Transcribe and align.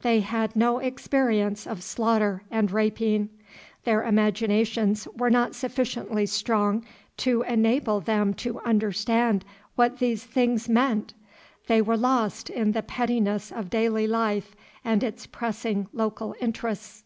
They 0.00 0.20
had 0.20 0.56
no 0.56 0.78
experience 0.78 1.66
of 1.66 1.82
slaughter 1.82 2.42
and 2.50 2.70
rapine, 2.70 3.28
their 3.84 4.04
imaginations 4.04 5.06
were 5.14 5.28
not 5.28 5.54
sufficiently 5.54 6.24
strong 6.24 6.82
to 7.18 7.42
enable 7.42 8.00
them 8.00 8.32
to 8.40 8.58
understand 8.60 9.44
what 9.74 9.98
these 9.98 10.24
things 10.24 10.66
meant; 10.66 11.12
they 11.66 11.82
were 11.82 11.98
lost 11.98 12.48
in 12.48 12.72
the 12.72 12.82
pettiness 12.82 13.52
of 13.52 13.68
daily 13.68 14.06
life 14.06 14.56
and 14.82 15.02
its 15.04 15.26
pressing 15.26 15.88
local 15.92 16.34
interests. 16.40 17.04